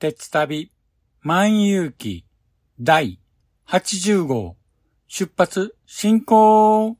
[0.00, 0.72] 鉄旅
[1.24, 2.24] 万有記
[2.82, 3.18] 第
[3.68, 4.56] 80号
[5.06, 6.99] 出発進行。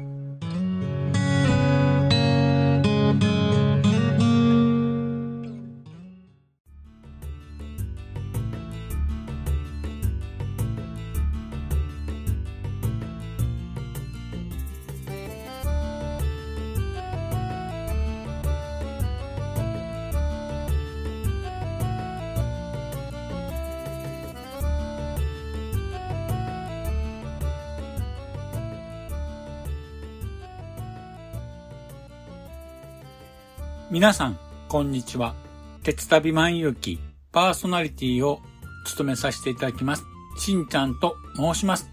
[34.01, 35.35] 皆さん、こんにちは。
[35.83, 36.99] 鉄旅万有記
[37.31, 38.39] パーソナリティを
[38.83, 40.03] 務めさせていただきます。
[40.39, 41.87] しんちゃんと申します。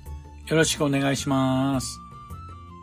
[0.46, 2.00] よろしくお願いします。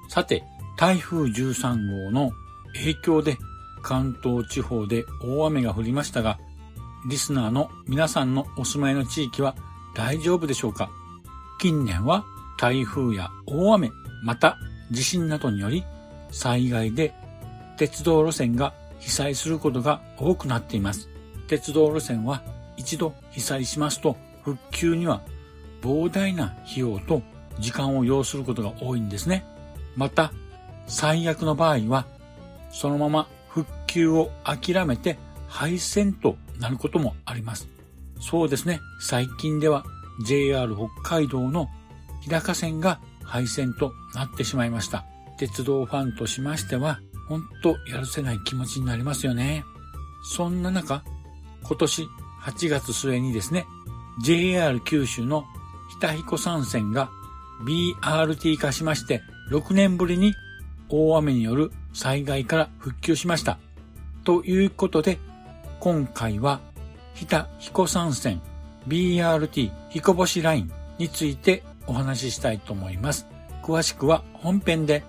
[0.09, 0.43] さて、
[0.77, 2.33] 台風13号の
[2.75, 3.39] 影響で
[3.81, 6.37] 関東地方で大雨が降りましたが、
[7.09, 9.55] リスナーの皆さんのお住まいの地域は
[9.95, 10.91] 大丈夫でしょうか？
[11.59, 12.25] 近年は
[12.59, 13.89] 台風や大雨、
[14.23, 14.59] また
[14.91, 15.83] 地震などにより
[16.29, 17.15] 災害で
[17.77, 18.75] 鉄道路線が
[19.05, 21.09] 被災することが多くなっています。
[21.47, 22.41] 鉄道路線は
[22.75, 25.21] 一度被災しますと復旧には
[25.81, 27.21] 膨大な費用と
[27.59, 29.45] 時間を要することが多いんですね。
[29.95, 30.33] また、
[30.87, 32.07] 最悪の場合は
[32.71, 37.67] そのまま復旧を諦めて廃線となることもあります。
[38.19, 38.81] そうですね。
[38.99, 39.83] 最近では
[40.25, 41.69] JR 北海道の
[42.21, 45.05] 日高線が廃線となってしまいました。
[45.37, 49.65] 鉄道ファンとしましては、ほんとやるせない気持ちになりますよね。
[50.23, 51.03] そんな中、
[51.63, 52.07] 今年
[52.43, 53.65] 8月末にですね、
[54.23, 55.45] JR 九州の
[55.89, 57.09] 日田彦山線が
[57.65, 59.21] BRT 化しまして、
[59.51, 60.33] 6年ぶりに
[60.89, 63.57] 大雨による災害から復旧しました。
[64.23, 65.19] ということで、
[65.79, 66.59] 今回は
[67.13, 68.41] 日田彦山線
[68.87, 73.27] BRT 彦星ラインについてお話ししたいと思います。
[73.63, 75.03] 詳しくは本編で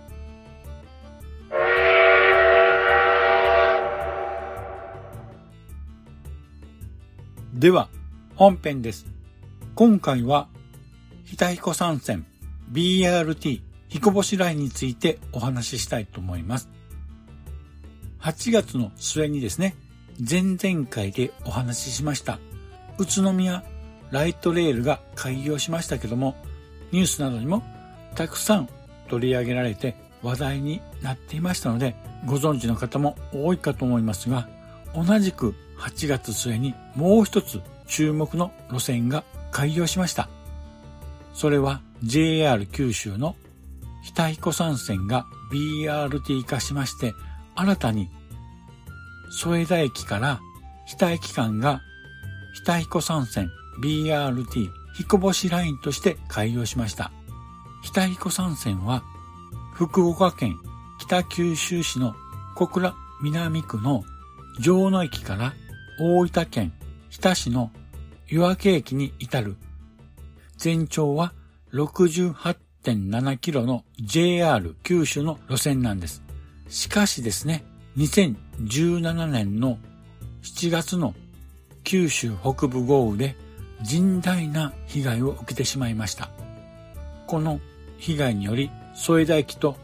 [7.57, 7.89] では、
[8.35, 9.07] 本編です。
[9.75, 10.49] 今回は、
[11.25, 12.27] 日田彦山線
[12.71, 16.69] BRT 彦星ラインについてお話ししたいと思います。
[18.21, 19.75] 8月の末にですね、
[20.19, 22.41] 前々回でお話ししました、
[22.99, 23.65] 宇都宮
[24.11, 26.37] ライトレールが開業しましたけども、
[26.93, 27.63] ニュースなどにも
[28.17, 28.69] たくさん
[29.09, 34.47] 取り上げられて話題になっていましたので、ご存知の方も多いかと思いますが、
[34.97, 40.29] 同じく8月末にもう一つ注目の路線が開業しました。
[41.35, 43.37] それは JR 九州の
[44.03, 47.15] 日田彦山線が BRT 化しまして、
[47.55, 48.09] 新たに
[49.31, 50.41] 添田駅から
[50.87, 51.83] 日田駅間が
[52.55, 53.51] 日田彦山線
[53.83, 57.13] BRT 彦星ラインとして開業しました。
[57.83, 59.03] 日田彦山線は
[59.75, 60.57] 福岡県
[60.99, 62.15] 北九州市の
[62.55, 64.05] 小倉南区の
[64.61, 65.55] 城野駅から
[65.99, 66.73] 大分県
[67.11, 67.71] 日田市の
[68.29, 69.57] 岩木駅に至る
[70.57, 71.33] 全長は
[71.73, 76.23] 68.7キロの JR 九州の路線なんです。
[76.69, 77.65] しかしですね、
[77.99, 79.79] 2017年の
[80.43, 81.15] 7月の
[81.85, 83.37] 九州北部豪雨で
[83.85, 86.31] 甚大な被害を受けてしまいました。
[87.27, 87.61] この
[87.99, 89.77] 被害により添田駅と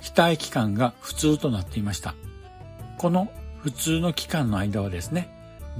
[0.00, 2.14] 日田駅間が普通となっていました。
[2.98, 3.30] この
[3.64, 5.28] 普通の期間の間はですね、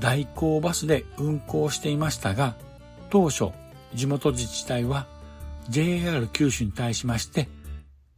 [0.01, 2.57] 代行バスで運行していましたが、
[3.11, 3.51] 当初
[3.95, 5.07] 地元自治体は
[5.69, 7.49] JR 九州に対しまして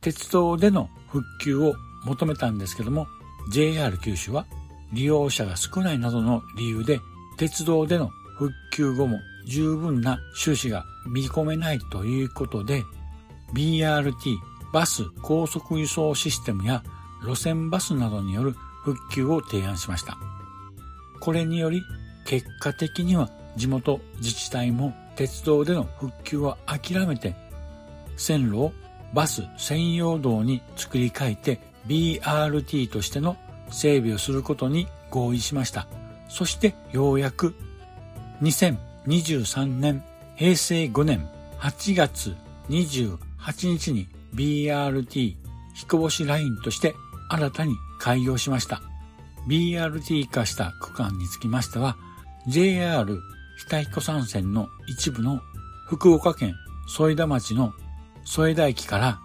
[0.00, 1.74] 鉄道での復旧を
[2.06, 3.06] 求めたんですけども
[3.52, 4.46] JR 九州は
[4.94, 6.98] 利用者が少ないなどの理由で
[7.36, 8.08] 鉄道での
[8.38, 12.82] 復旧後も十分な収支が見込めないということで
[13.52, 14.36] BRT
[14.72, 16.82] バス高速輸送システムや
[17.22, 18.56] 路線バスなどによる
[18.86, 20.16] 復旧を提案しました。
[21.18, 21.82] これにより
[22.24, 27.34] 結果的には地元自治体も鉄道での復旧を諦めて
[28.16, 28.72] 線路を
[29.12, 33.36] バス専用道に作り変えて BRT としての
[33.70, 35.88] 整備をすることに合意しました。
[36.28, 37.56] そしてようやく
[38.42, 40.04] 2023年
[40.36, 41.28] 平成5年
[41.58, 42.36] 8月
[42.68, 43.18] 28
[43.68, 45.34] 日に BRT
[45.74, 46.94] 彦星ラインとして
[47.28, 48.82] 新たに開業しました。
[49.48, 51.96] BRT 化した区間につきましては
[52.48, 53.06] JR
[53.58, 55.40] 日田彦山線の一部の
[55.86, 56.54] 福岡県
[56.88, 57.72] 添田町の
[58.24, 59.20] 添田駅から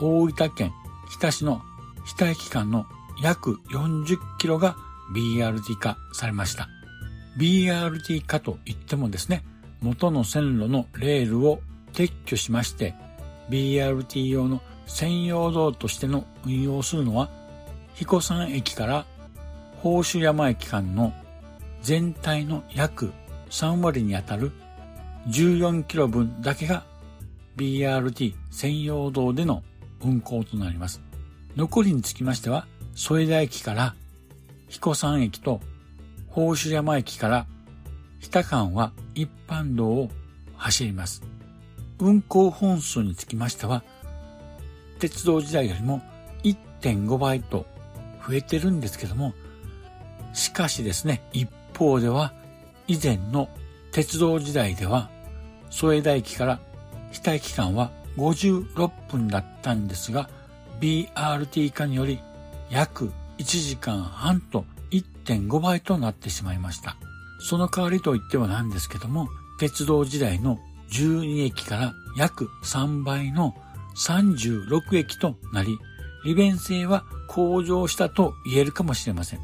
[0.00, 0.72] 大分県
[1.08, 1.62] 日田市の
[2.04, 2.86] 日田駅間の
[3.22, 4.76] 約40キロが
[5.14, 6.68] BRT 化されました。
[7.38, 9.44] BRT 化といってもですね、
[9.80, 11.60] 元の線路のレールを
[11.92, 12.94] 撤去しまして、
[13.50, 17.30] BRT 用の専用道としての運用するのは、
[17.94, 19.06] 彦山駅から
[19.76, 21.12] 宝珠山駅間の
[21.82, 23.12] 全体の約
[23.50, 24.52] 3割にあたる
[25.28, 26.84] 14キロ分だけが
[27.56, 29.62] BRT 専用道での
[30.02, 31.00] 運行となります。
[31.56, 33.94] 残りにつきましては、添田駅から
[34.68, 35.60] 彦山駅と
[36.28, 37.46] 宝珠山駅から
[38.20, 40.10] 日田間は一般道を
[40.56, 41.22] 走ります。
[41.98, 43.82] 運行本数につきましては、
[44.98, 46.00] 鉄道時代よりも
[46.42, 47.66] 1.5倍と
[48.26, 49.34] 増えてるんですけども、
[50.32, 52.32] しかしですね、一方では
[52.86, 53.48] 以前の
[53.92, 55.10] 鉄道時代では、
[55.70, 56.60] 添田駅から
[57.10, 60.28] 日田駅間は56分だったんですが、
[60.80, 62.20] BRT 化により
[62.70, 66.96] 約1時間半と1.5倍となってしまいました。
[67.40, 69.28] その代わりといってはなんですけども、
[69.58, 70.58] 鉄道時代の
[70.90, 73.54] 12駅から約3倍の
[73.96, 75.78] 36駅となり、
[76.24, 79.40] 利便性は向上したと言えるかもしれません。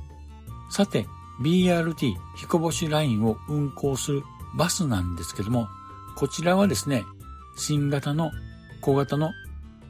[0.71, 1.07] さて、
[1.43, 4.23] BRT 彦星ラインを運行する
[4.57, 5.69] バスなんですけども、
[6.17, 7.05] こちらはですね、
[7.57, 8.31] 新型の
[8.81, 9.33] 小型の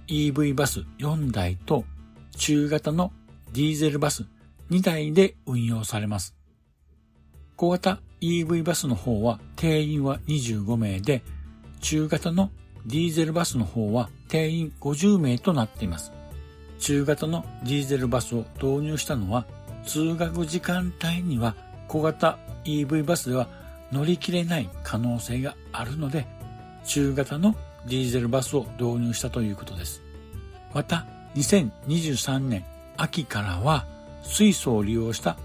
[0.09, 1.85] EV バス4台と
[2.37, 3.13] 中型の
[3.53, 4.25] ディーゼルバス
[4.71, 6.35] 2台で運用されます。
[7.57, 11.23] 小型 EV バスの方は定員は25名で、
[11.81, 12.51] 中型の
[12.87, 16.13] ディーゼルバスの方は定員50名となっています。
[16.79, 19.47] 中型のディーゼルバスを導入したのは
[19.85, 21.55] 通学時間帯には
[21.89, 23.49] 小型 EV バスでは
[23.91, 26.27] 乗り切れない可能性があるので、
[26.85, 27.55] 中型の
[27.87, 30.03] ディーゼルバスを導入したということです。
[30.75, 32.65] また、2023年
[32.97, 33.87] 秋からは
[34.23, 35.39] 水素を利用した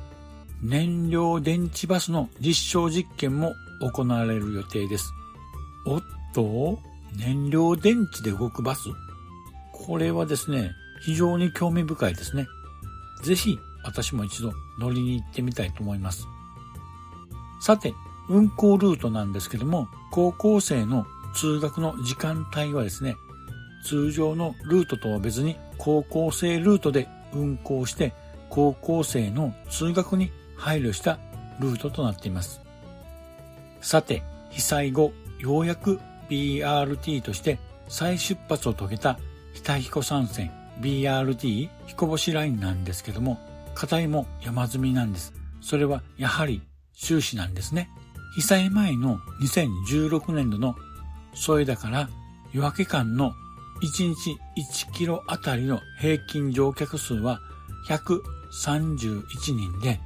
[0.61, 5.13] 燃料電池バスの実証実験も行われる予定です。
[5.85, 6.79] おっと、
[7.15, 8.89] 燃料電池で動くバス
[9.71, 10.71] これはですね、
[11.03, 12.47] 非常に興味深いですね。
[13.23, 16.27] ぜひ私も一度乗りに行ってみたいと思います。
[17.61, 17.93] さて、
[18.29, 21.05] 運行ルートなんですけども、高校生の
[21.35, 23.15] 通学の時間帯はですね、
[23.85, 28.13] 通常のルートとは別に高校生ルートで運行して、
[28.49, 31.19] 高校生の通学に配慮した
[31.59, 32.61] ルートとなっています。
[33.81, 39.19] さて、被災後、ようやく BRT として再出発を遂げた
[39.53, 40.51] 日田彦山線
[40.81, 43.39] BRT 彦星ラインなんですけども、
[43.75, 45.33] 課題も山積みなんです。
[45.61, 46.61] それはやはり
[46.93, 47.89] 収支なんですね。
[48.35, 50.75] 被災前の2016年度の
[51.33, 52.09] 添田から
[52.51, 53.33] 夜明け間の
[53.83, 57.39] 1日1キロあたりの平均乗客数は
[57.89, 59.99] 131人で、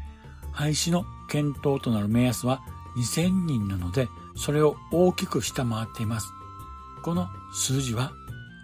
[0.51, 2.62] 廃止の検討となる目安は
[2.97, 6.31] 2000人なので、それを大きく下回っています。
[7.03, 8.12] この数字は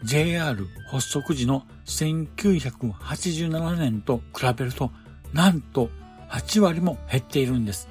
[0.04, 4.92] JR 発足時の1987年と比べると、
[5.34, 5.90] なんと
[6.30, 7.88] 8割も減っているんです。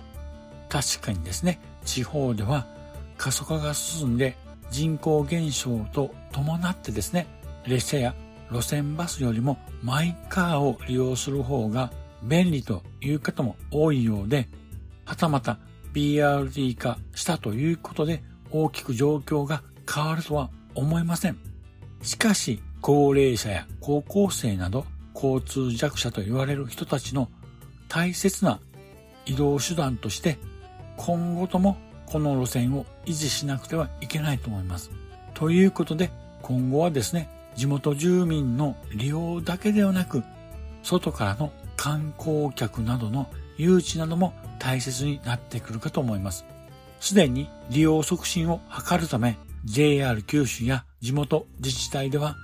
[0.69, 2.66] 確かにですね、地方では
[3.16, 4.37] 過疎化が進んで
[4.71, 7.26] 人口減少と伴ってですね、
[7.66, 8.14] 列車や
[8.50, 11.92] 路線バスよりもマイカーを利用する方が
[12.23, 14.49] 便利という方も多いようで、
[15.04, 15.59] はたまた
[15.95, 21.51] BRT 化したということで大きく状況が変わるとは思えません。
[22.02, 27.28] しかし、高齢者や高校生など交通弱者と言われる人たちの
[27.88, 28.59] 大切な
[29.25, 30.38] 移動手段として
[30.97, 34.90] 今後ともこの路線を維持しなくてはいけないと思います。
[35.35, 36.11] ということで
[36.42, 40.25] 今後はですね、地元住民の利用だけではなく
[40.82, 46.44] 外からの観光客などの誘致なども大切になってくるかと思います。
[46.99, 52.37] すでに利用促進を図るため JR 九州や地元自治体では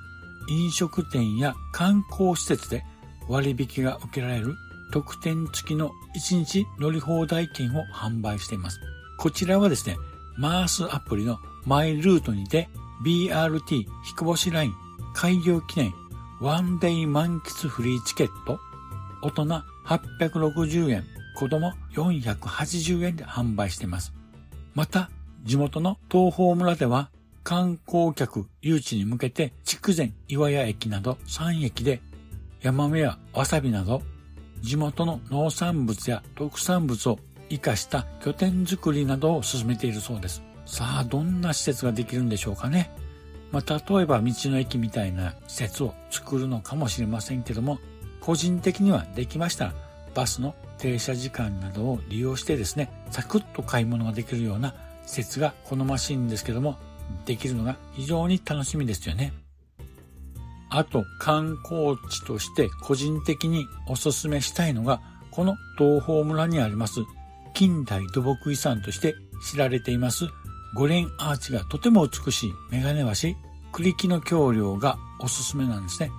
[0.49, 2.85] 飲食店や観光施設で
[3.29, 4.55] 割引が受けられる
[4.93, 8.81] 特典付きの1日乗り放題券を販売しています。
[9.19, 9.97] こちらはですね、
[10.39, 12.69] マースアプリのマイルートにて
[13.05, 14.75] BRT 彦星ライン
[15.15, 15.93] 開業記念
[16.41, 18.61] ワンデイ満喫フリーチケット
[19.23, 21.05] 大人860円
[21.37, 24.13] 子供480円で販売しています。
[24.75, 25.11] また、
[25.49, 27.09] 地元の東方村では
[27.43, 32.03] 観光客誘致に向けて筑前岩屋駅など3駅で
[32.61, 34.03] ヤマメやわさびなど
[34.61, 40.43] 地元の農産物や特産物を活かした拠点づくりなどを進めているそうです。
[40.67, 42.91] さあ、どんな施設ができるんでしょうかね。
[43.51, 47.79] まあ、例えば道の駅みたいな施設を作るのかもしれませんけども、
[48.21, 49.75] 個人的にはできましたら、
[50.15, 54.75] バスの停車時間などを利用してですね、サクッと買い物ができるような
[55.09, 56.77] 施設が好ましいんですけども、
[57.25, 59.33] できるのが非常に楽しみですよね。
[60.69, 65.01] あと観光地として個人的におすすめしたいのが、
[65.31, 67.01] この東方村にあります
[67.55, 69.15] 近代土木遺産として
[69.51, 70.27] 知られています
[70.75, 73.35] 五連アーチがとても美しいメガネ橋、
[73.73, 76.11] 栗木の橋梁がおすすめなんですね。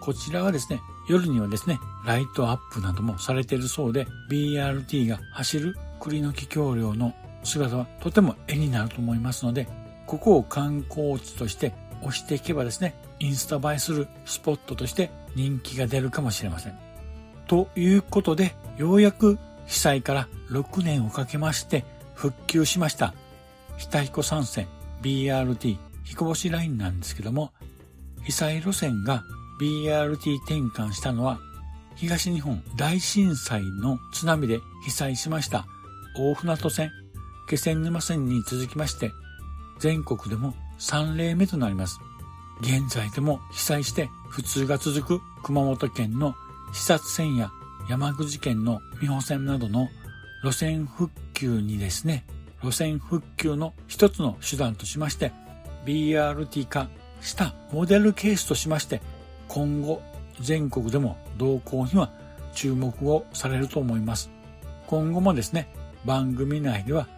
[0.00, 9.68] こちらはですね、夜にはですね、ライトアップなどもされているそうで、BRT が走る栗の木橋梁の姿はとても絵になると思いますので、
[10.06, 16.78] ここを観光地として押していけばですね、インスタ映えするスポットとして人気が出るかもしれません。
[17.46, 21.84] ということで、ようやく被災から6年をかけまして
[22.14, 23.14] 復旧しました。
[23.78, 24.68] 北彦山線
[25.02, 27.52] BRT 彦星ラインなんですけども、
[28.24, 29.24] 被災路線が
[29.60, 31.38] BRT 転換したのは
[31.96, 35.66] 東日本大震災の津波で被災しました
[36.16, 36.90] 大船渡線、
[37.48, 39.12] 気仙沼線に続きまして
[39.78, 42.00] 全国でも3例目となります。
[42.60, 46.34] 現在でも被災して普通が続く熊本県の
[46.72, 47.50] 視察線や
[47.88, 49.88] 山口県の美保線などの
[50.42, 52.24] 路線復旧にですね、
[52.62, 55.32] 路線復旧の一つの手段としまして、
[55.84, 56.88] BRT 化
[57.20, 59.00] したモデルケースとしまして、
[59.48, 60.02] 今後
[60.40, 62.10] 全国でも動向には
[62.54, 64.30] 注目をされると思います。
[64.86, 65.68] 今後もですね、
[66.04, 67.08] 番組内では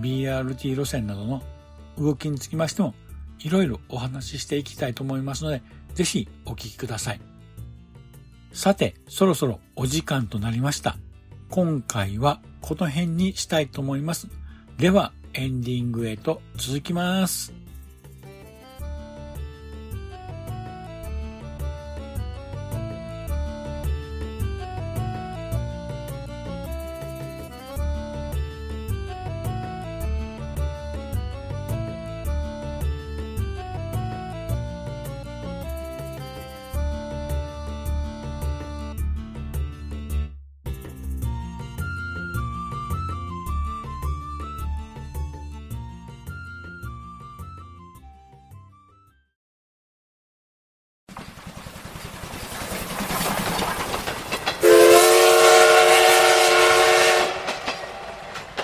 [0.00, 1.42] BRT 路線などの
[1.98, 2.94] 動きにつきましても、
[3.40, 5.62] いろいろお話ししていきたいと思いますので、
[5.94, 7.20] ぜひお聞きください。
[8.52, 10.96] さて、そろそろお時間となりました。
[11.50, 14.28] 今回はこの辺にしたいと思います。
[14.78, 17.63] では、エンディングへと続きます。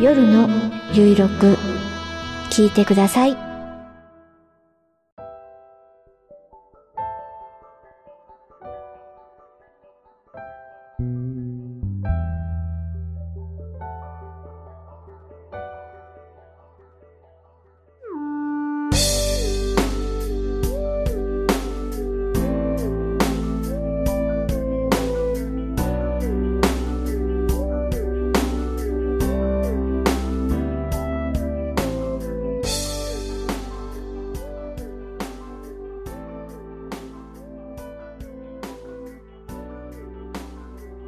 [0.00, 0.48] 夜の
[0.92, 1.56] ゆいろく
[2.50, 3.43] 聞いてください。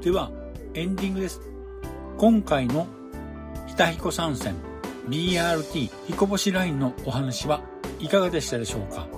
[0.07, 0.31] では、
[0.75, 1.41] エンディングです。
[2.17, 2.87] 今回の、
[3.67, 4.55] ひたひこ参戦
[5.09, 7.61] BRT 彦星ラインのお話は
[7.99, 9.09] いかがでしたでしょうか？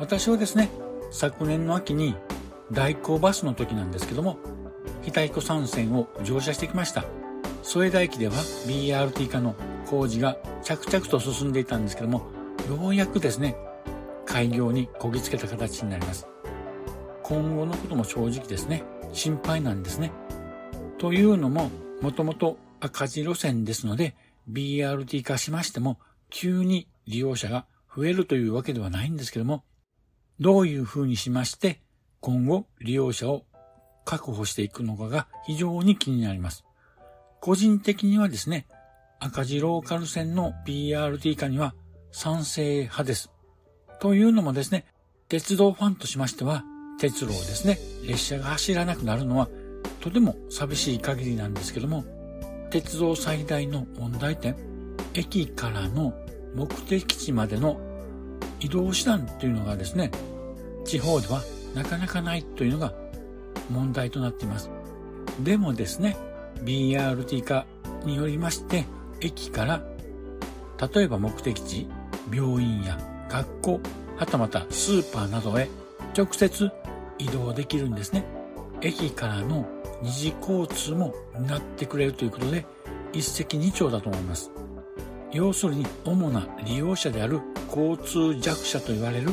[0.00, 0.70] 私はですね、
[1.12, 2.16] 昨年の秋に
[2.72, 4.38] 代行バスの時なんですけども、
[5.02, 7.04] ひたひこ参戦を乗車してきました。
[7.62, 8.34] 添田駅では
[8.66, 9.54] BRT 化の
[9.88, 12.26] 工事が着々と進んでいたんですけども、
[12.68, 13.54] ようやくですね、
[14.26, 16.26] 開業にこぎつけた形になります。
[17.28, 20.12] 今後のことも正直ですね、心配なんですね。
[20.96, 21.70] というのも、
[22.00, 24.16] もともと赤字路線ですので、
[24.50, 25.98] BRT 化しましても、
[26.30, 29.62] 急に利用者が増えるというわけではないんですけども、
[30.40, 31.82] どういうふうにしまして、
[32.20, 33.44] 今後利用者を
[34.06, 36.64] 確保していくのかが非常に気になります。
[37.42, 38.66] 個人的にはですね、
[39.20, 41.74] 赤字ローカル線の BRT 化には
[42.10, 43.30] 賛成派です。
[44.00, 44.86] というのもですね、
[45.28, 46.64] 鉄道ファンとしましては、
[46.98, 49.48] 鉄路をですね、列車が走らなくなるのは
[50.00, 52.04] とても寂しい限りなんですけども、
[52.70, 54.56] 鉄道最大の問題点、
[55.14, 56.12] 駅からの
[56.54, 57.80] 目的地までの
[58.60, 60.10] 移動手段というのがですね、
[60.84, 61.42] 地方では
[61.74, 62.92] なかなかないというのが
[63.70, 64.70] 問題となっています。
[65.40, 66.16] でもですね、
[66.64, 67.66] BRT 化
[68.04, 68.86] によりまして、
[69.20, 69.82] 駅から、
[70.94, 71.88] 例えば目的地、
[72.32, 73.80] 病院や学校、
[74.16, 75.68] はたまたスーパーなどへ
[76.16, 76.70] 直接
[77.18, 78.24] 移動できるんですね。
[78.80, 79.66] 駅からの
[80.02, 81.14] 二次交通も
[81.46, 82.64] なってくれるということで、
[83.12, 84.50] 一石二鳥だと思います。
[85.32, 89.30] 要するに、主な利用者である交通弱者と言われる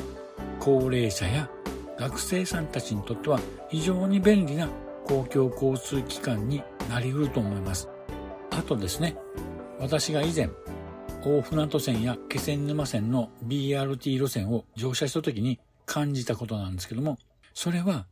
[0.60, 1.50] 高齢者や
[1.98, 4.67] 学生さんたちにとっては非常に便利な
[5.06, 7.88] 公共交通機関になり得ると思います。
[8.52, 9.15] あとですね、
[9.80, 10.50] 私が以前、
[11.24, 17.17] 大船渡線や気仙沼線の BRT 路線を乗車した時に感じたことなんですけども、
[17.56, 18.06] それは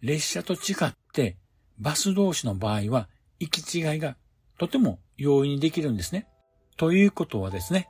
[0.00, 1.36] 列車と違って
[1.78, 3.08] バス同士の場合は
[3.40, 4.16] 行き違いが
[4.56, 6.28] とても容易にできるんですね。
[6.76, 7.88] ということはですね、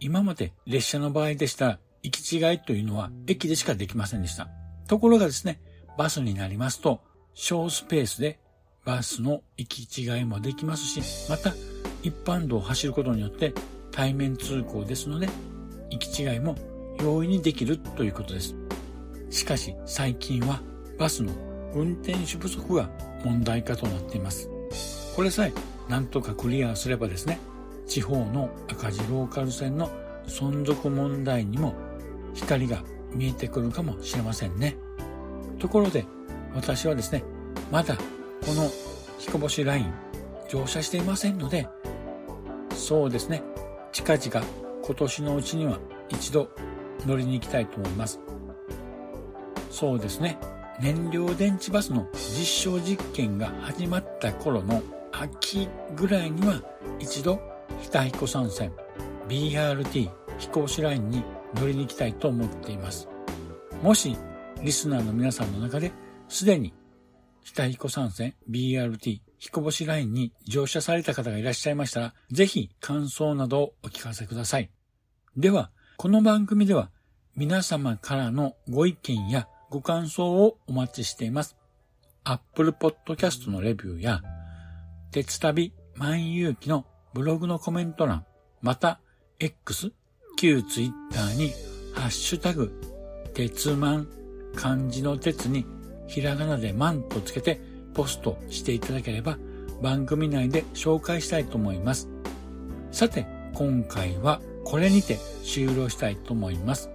[0.00, 4.48] 今まで列車の場合でした行き違いというのは駅でしかできませんでした。
[4.88, 5.60] ところがですね、
[5.98, 7.02] バスになりますと、
[7.34, 8.40] 小スペースで
[8.86, 11.52] バスの行き違いもできますし、また
[12.02, 13.52] 一般道を走ることによって
[13.92, 15.28] 対面通行ですので、
[15.90, 16.56] 行き違いも
[17.00, 18.67] 容易にできるということです。
[19.30, 20.60] しかし最近は
[20.98, 21.32] バスの
[21.74, 22.90] 運転手不足が
[23.24, 24.50] 問題化となっています。
[25.14, 25.52] これさえ
[25.88, 27.38] なんとかクリアすればですね、
[27.86, 29.90] 地方の赤字ローカル線の
[30.26, 31.74] 存続問題にも
[32.34, 34.76] 光が見えてくるかもしれませんね。
[35.58, 36.04] ところで
[36.54, 37.24] 私はですね、
[37.70, 38.70] まだこの
[39.18, 39.92] 彦星ライン
[40.48, 41.68] 乗車していませんので、
[42.74, 43.42] そうですね、
[43.92, 44.46] 近々
[44.84, 46.50] 今年のうちには一度
[47.06, 48.20] 乗りに行きたいと思います。
[49.78, 50.36] そうですね、
[50.80, 56.60] 燃料電池バスの実証実験が始まった頃の秋ぐらいには
[56.98, 57.40] 一度
[57.80, 58.72] 日田彦山線
[59.28, 61.22] BRT 飛行士ラインに
[61.54, 63.08] 乗りに行きたいと思っています。
[63.80, 64.16] もし
[64.64, 65.92] リスナーの皆さんの中で
[66.28, 66.74] すでに
[67.44, 74.70] 日田彦山線 BRT 彦星ラインに乗車された方がいらっしゃいましたら、ぜひ感想などをお聞かせください。
[75.36, 76.90] では、この番組では
[77.36, 81.56] 皆様からのご意見やご感想をお待ちしています。
[82.24, 84.22] Apple Podcast のレビューや、
[85.10, 88.24] 鉄旅万有機のブログのコメント欄、
[88.62, 89.00] また
[89.38, 89.92] X、
[90.36, 90.92] 旧 Twitter
[91.36, 91.52] に
[91.94, 92.72] ハッシュタグ、
[93.34, 94.08] 鉄マン、
[94.54, 95.66] 漢字の鉄に
[96.06, 97.60] ひらがなでマンとつけて
[97.94, 99.38] ポストしていただければ
[99.82, 102.08] 番組内で紹介したいと思います。
[102.90, 106.90] さて、今回はこれにて終了したいと思います。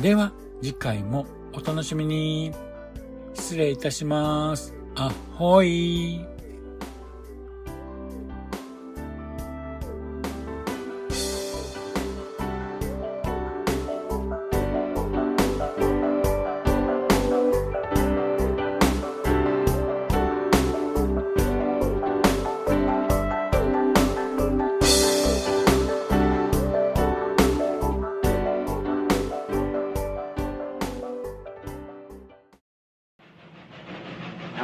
[0.00, 0.32] では、
[0.62, 2.52] 次回もお楽しみに。
[3.34, 4.74] 失礼いたします。
[4.96, 6.33] あほい。